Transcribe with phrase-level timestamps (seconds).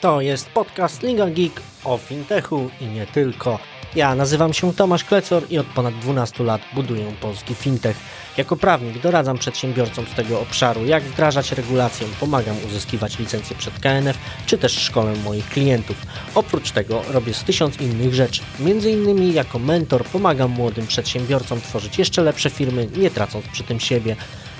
[0.00, 3.58] To jest podcast Legal Geek o fintechu i nie tylko.
[3.94, 7.96] Ja nazywam się Tomasz Klecor i od ponad 12 lat buduję polski fintech.
[8.36, 14.18] Jako prawnik doradzam przedsiębiorcom z tego obszaru, jak wdrażać regulację, pomagam uzyskiwać licencję przed KNF,
[14.46, 15.96] czy też szkolę moich klientów.
[16.34, 18.42] Oprócz tego robię z tysiąc innych rzeczy.
[18.60, 23.80] Między innymi jako mentor pomagam młodym przedsiębiorcom tworzyć jeszcze lepsze firmy, nie tracąc przy tym
[23.80, 24.16] siebie.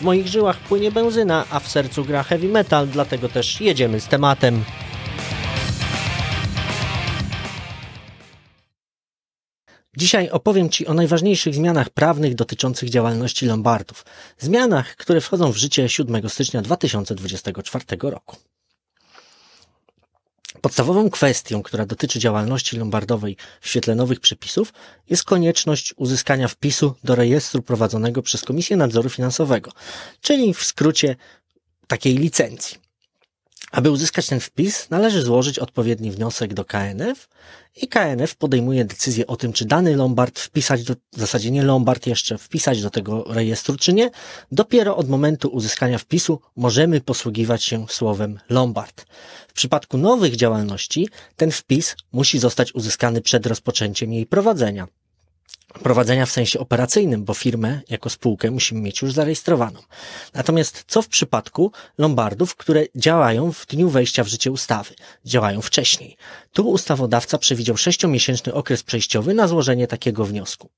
[0.00, 4.08] W moich żyłach płynie benzyna, a w sercu gra heavy metal, dlatego też jedziemy z
[4.08, 4.64] tematem.
[9.98, 14.04] Dzisiaj opowiem Ci o najważniejszych zmianach prawnych dotyczących działalności lombardów.
[14.38, 18.36] Zmianach, które wchodzą w życie 7 stycznia 2024 roku.
[20.60, 24.72] Podstawową kwestią, która dotyczy działalności lombardowej w świetle nowych przepisów,
[25.10, 29.72] jest konieczność uzyskania wpisu do rejestru prowadzonego przez Komisję Nadzoru Finansowego,
[30.20, 31.16] czyli w skrócie
[31.86, 32.87] takiej licencji.
[33.70, 37.28] Aby uzyskać ten wpis, należy złożyć odpowiedni wniosek do KNF
[37.76, 42.06] i KNF podejmuje decyzję o tym, czy dany lombard wpisać do, w zasadzie nie lombard
[42.06, 44.10] jeszcze, wpisać do tego rejestru, czy nie.
[44.52, 49.04] Dopiero od momentu uzyskania wpisu możemy posługiwać się słowem lombard.
[49.48, 54.88] W przypadku nowych działalności ten wpis musi zostać uzyskany przed rozpoczęciem jej prowadzenia
[55.82, 59.80] prowadzenia w sensie operacyjnym, bo firmę jako spółkę musimy mieć już zarejestrowaną.
[60.34, 66.16] Natomiast co w przypadku lombardów, które działają w dniu wejścia w życie ustawy, działają wcześniej?
[66.52, 70.70] Tu ustawodawca przewidział sześciomiesięczny okres przejściowy na złożenie takiego wniosku.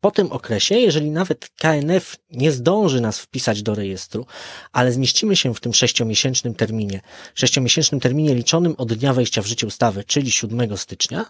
[0.00, 4.26] Po tym okresie, jeżeli nawet KNF nie zdąży nas wpisać do rejestru,
[4.72, 7.00] ale zmieścimy się w tym sześciomiesięcznym terminie,
[7.34, 11.24] sześciomiesięcznym terminie liczonym od dnia wejścia w życie ustawy, czyli 7 stycznia,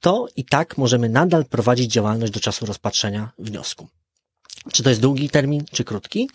[0.00, 3.88] to i tak możemy nadal prowadzić działalność do czasu rozpatrzenia wniosku.
[4.72, 6.30] Czy to jest długi termin, czy krótki?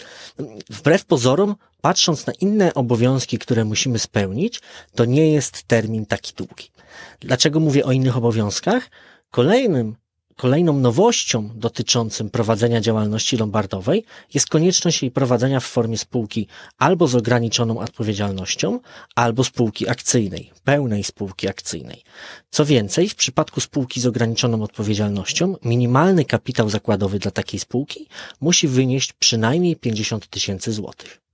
[0.70, 4.62] Wbrew pozorom, patrząc na inne obowiązki, które musimy spełnić,
[4.96, 6.72] to nie jest termin taki długi.
[7.20, 8.90] Dlaczego mówię o innych obowiązkach?
[9.32, 9.96] Kolejnym
[10.38, 17.16] Kolejną nowością dotyczącym prowadzenia działalności lombardowej jest konieczność jej prowadzenia w formie spółki albo z
[17.16, 18.80] ograniczoną odpowiedzialnością,
[19.16, 22.04] albo spółki akcyjnej, pełnej spółki akcyjnej.
[22.50, 28.08] Co więcej, w przypadku spółki z ograniczoną odpowiedzialnością, minimalny kapitał zakładowy dla takiej spółki
[28.42, 31.25] musi wynieść przynajmniej 50 tysięcy złotych.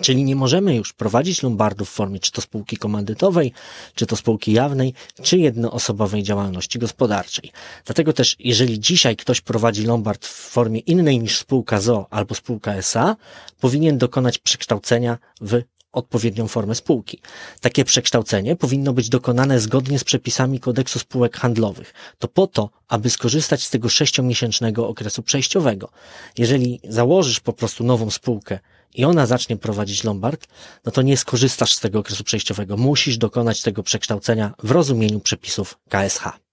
[0.00, 3.52] Czyli nie możemy już prowadzić lombardów w formie czy to spółki komandytowej,
[3.94, 7.52] czy to spółki jawnej, czy jednoosobowej działalności gospodarczej.
[7.84, 12.74] Dlatego też, jeżeli dzisiaj ktoś prowadzi lombard w formie innej niż spółka ZO albo spółka
[12.74, 13.16] SA,
[13.60, 15.62] powinien dokonać przekształcenia w
[15.98, 17.20] odpowiednią formę spółki.
[17.60, 21.94] Takie przekształcenie powinno być dokonane zgodnie z przepisami kodeksu spółek handlowych.
[22.18, 25.90] To po to, aby skorzystać z tego sześciomiesięcznego okresu przejściowego.
[26.38, 28.58] Jeżeli założysz po prostu nową spółkę
[28.94, 30.46] i ona zacznie prowadzić Lombard,
[30.84, 32.76] no to nie skorzystasz z tego okresu przejściowego.
[32.76, 36.47] Musisz dokonać tego przekształcenia w rozumieniu przepisów KSH.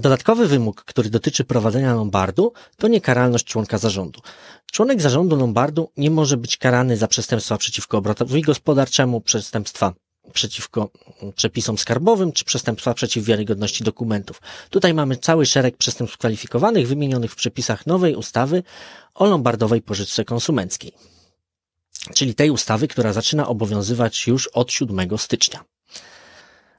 [0.00, 4.20] Dodatkowy wymóg, który dotyczy prowadzenia Lombardu, to niekaralność członka zarządu.
[4.72, 9.92] Członek zarządu Lombardu nie może być karany za przestępstwa przeciwko obrotowi gospodarczemu, przestępstwa
[10.32, 10.90] przeciwko
[11.34, 14.40] przepisom skarbowym czy przestępstwa przeciw wiarygodności dokumentów.
[14.70, 18.62] Tutaj mamy cały szereg przestępstw kwalifikowanych wymienionych w przepisach nowej ustawy
[19.14, 20.92] o lombardowej pożyczce konsumenckiej.
[22.14, 25.64] Czyli tej ustawy, która zaczyna obowiązywać już od 7 stycznia.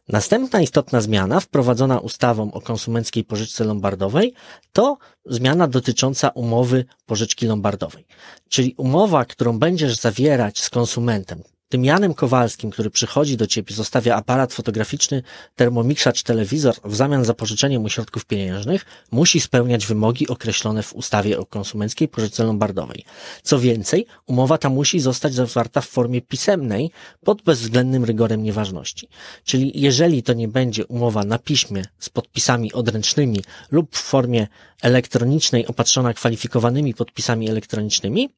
[0.10, 4.34] Następna istotna zmiana wprowadzona ustawą o konsumenckiej pożyczce lombardowej
[4.74, 8.06] to zmiana dotycząca umowy pożyczki lombardowej.
[8.50, 14.16] Czyli umowa, którą będziesz zawierać z konsumentem, tym Janem Kowalskim, który przychodzi do ciebie, zostawia
[14.16, 15.24] aparat fotograficzny,
[15.56, 20.94] termomiksza czy telewizor w zamian za pożyczenie mu środków pieniężnych, musi spełniać wymogi określone w
[20.94, 23.06] ustawie o konsumenckiej pożyczce lombardowej.
[23.44, 26.92] Co więcej, umowa ta musi zostać zawarta w formie pisemnej
[27.26, 29.08] pod bezwzględnym rygorem nieważności.
[29.44, 34.48] Czyli jeżeli to nie będzie umowa na piśmie z podpisami odręcznymi lub w formie
[34.82, 38.30] elektronicznej opatrzona kwalifikowanymi podpisami elektronicznymi,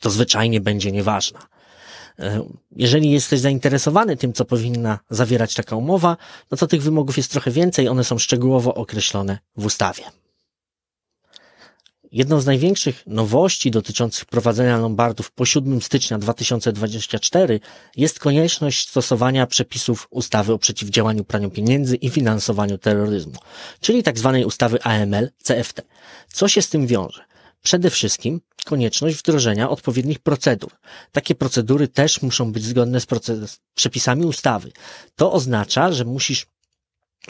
[0.00, 1.57] to zwyczajnie będzie nieważna.
[2.18, 6.16] E, jeżeli jesteś zainteresowany tym, co powinna zawierać taka umowa,
[6.50, 10.02] no to tych wymogów jest trochę więcej, one są szczegółowo określone w ustawie.
[12.12, 17.60] Jedną z największych nowości dotyczących prowadzenia lombardów po 7 stycznia 2024
[17.96, 23.34] jest konieczność stosowania przepisów ustawy o przeciwdziałaniu praniu pieniędzy i finansowaniu terroryzmu,
[23.80, 24.32] czyli tzw.
[24.38, 25.82] Tak ustawy AML-CFT.
[26.32, 27.27] Co się z tym wiąże?
[27.68, 30.72] Przede wszystkim konieczność wdrożenia odpowiednich procedur.
[31.12, 33.06] Takie procedury też muszą być zgodne z
[33.74, 34.72] przepisami ustawy.
[35.16, 36.46] To oznacza, że musisz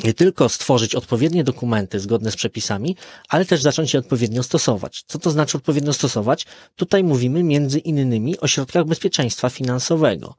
[0.05, 2.97] nie tylko stworzyć odpowiednie dokumenty zgodne z przepisami,
[3.29, 5.05] ale też zacząć je odpowiednio stosować.
[5.07, 6.47] Co to znaczy odpowiednio stosować?
[6.77, 10.35] Tutaj mówimy między innymi o środkach bezpieczeństwa finansowego.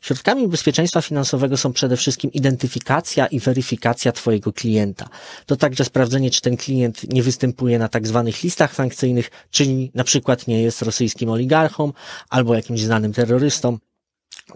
[0.00, 5.08] Środkami bezpieczeństwa finansowego są przede wszystkim identyfikacja i weryfikacja Twojego klienta.
[5.46, 10.04] To także sprawdzenie, czy ten klient nie występuje na tak zwanych listach sankcyjnych, czyli na
[10.04, 11.92] przykład nie jest rosyjskim oligarchą
[12.28, 13.78] albo jakimś znanym terrorystą,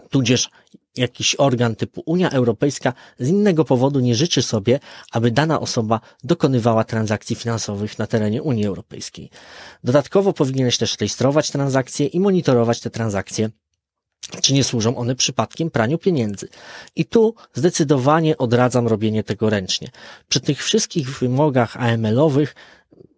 [0.09, 0.49] tudzież
[0.97, 4.79] jakiś organ typu Unia Europejska z innego powodu nie życzy sobie,
[5.11, 9.29] aby dana osoba dokonywała transakcji finansowych na terenie Unii Europejskiej.
[9.83, 13.49] Dodatkowo powinieneś też rejestrować transakcje i monitorować te transakcje
[14.41, 16.47] czy nie służą one przypadkiem praniu pieniędzy.
[16.95, 19.89] I tu zdecydowanie odradzam robienie tego ręcznie.
[20.29, 22.55] Przy tych wszystkich wymogach AML-owych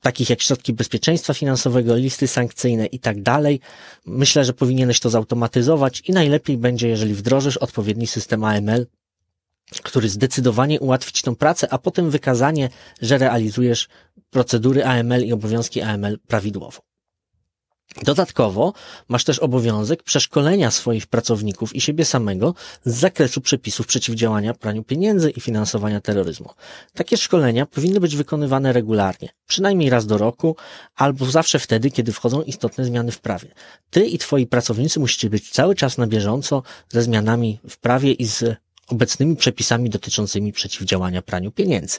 [0.01, 3.59] takich jak środki bezpieczeństwa finansowego, listy sankcyjne i tak dalej.
[4.06, 8.88] Myślę, że powinieneś to zautomatyzować i najlepiej będzie, jeżeli wdrożysz odpowiedni system AML,
[9.83, 12.69] który zdecydowanie ułatwi Ci tą pracę, a potem wykazanie,
[13.01, 13.88] że realizujesz
[14.29, 16.87] procedury AML i obowiązki AML prawidłowo.
[18.03, 18.73] Dodatkowo
[19.07, 22.53] masz też obowiązek przeszkolenia swoich pracowników i siebie samego
[22.85, 26.49] z zakresu przepisów przeciwdziałania praniu pieniędzy i finansowania terroryzmu.
[26.94, 30.55] Takie szkolenia powinny być wykonywane regularnie, przynajmniej raz do roku,
[30.95, 33.47] albo zawsze wtedy, kiedy wchodzą istotne zmiany w prawie.
[33.89, 38.25] Ty i twoi pracownicy musicie być cały czas na bieżąco ze zmianami w prawie i
[38.25, 38.57] z
[38.88, 41.97] obecnymi przepisami dotyczącymi przeciwdziałania praniu pieniędzy.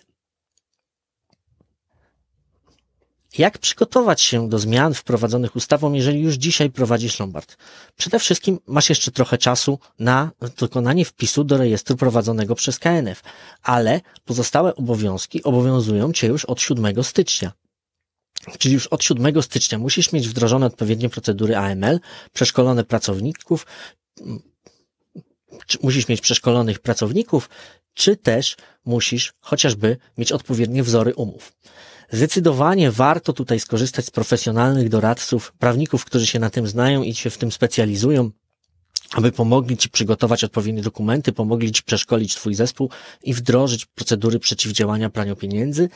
[3.39, 7.57] Jak przygotować się do zmian wprowadzonych ustawą, jeżeli już dzisiaj prowadzisz Lombard?
[7.97, 13.23] Przede wszystkim masz jeszcze trochę czasu na dokonanie wpisu do rejestru prowadzonego przez KNF,
[13.63, 17.53] ale pozostałe obowiązki obowiązują Cię już od 7 stycznia.
[18.59, 22.01] Czyli już od 7 stycznia musisz mieć wdrożone odpowiednie procedury AML,
[22.33, 23.67] przeszkolone pracowników,
[25.83, 27.51] musisz mieć przeszkolonych pracowników,
[27.95, 31.53] czy też musisz chociażby mieć odpowiednie wzory umów.
[32.11, 37.31] Zdecydowanie warto tutaj skorzystać z profesjonalnych doradców, prawników, którzy się na tym znają i się
[37.31, 38.31] w tym specjalizują,
[39.13, 42.91] aby pomogli Ci przygotować odpowiednie dokumenty, pomogli Ci przeszkolić Twój zespół
[43.23, 45.89] i wdrożyć procedury przeciwdziałania praniu pieniędzy.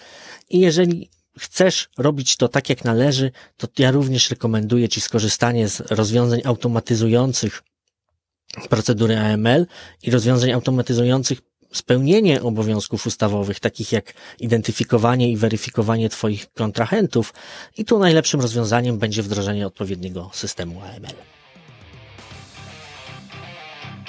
[0.50, 5.81] I jeżeli chcesz robić to tak jak należy, to ja również rekomenduję Ci skorzystanie z
[5.81, 7.62] rozwiązań automatyzujących
[8.69, 9.67] procedury AML
[10.03, 11.41] i rozwiązań automatyzujących
[11.72, 17.34] spełnienie obowiązków ustawowych, takich jak identyfikowanie i weryfikowanie Twoich kontrahentów
[17.78, 21.14] i tu najlepszym rozwiązaniem będzie wdrożenie odpowiedniego systemu AML.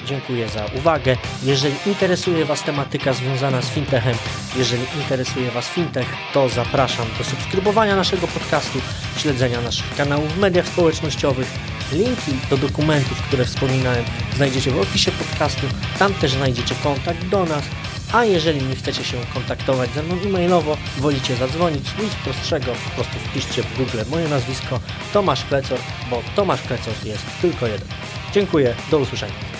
[0.06, 1.18] Dziękuję za uwagę.
[1.44, 4.16] Jeżeli interesuje Was tematyka związana z fintechem,
[4.58, 8.80] jeżeli interesuje Was fintech, to zapraszam do subskrybowania naszego podcastu,
[9.18, 11.73] śledzenia naszych kanałów w mediach społecznościowych.
[11.94, 14.06] Linki do dokumentów, które wspominałem,
[14.36, 15.68] znajdziecie w opisie podcastu.
[16.00, 17.64] Tam też znajdziecie kontakt do nas.
[18.14, 23.20] A jeżeli nie chcecie się kontaktować ze mną e-mailowo, wolicie zadzwonić, nic prostszego, po prostu
[23.20, 24.80] wpiszcie w Google moje nazwisko
[25.14, 25.80] Tomasz Klecor,
[26.10, 27.88] bo Tomasz Klecor jest tylko jeden.
[28.34, 29.53] Dziękuję, do usłyszenia.